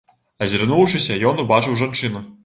[0.45, 2.23] Азірнуўшыся, ён убачыў жанчыну.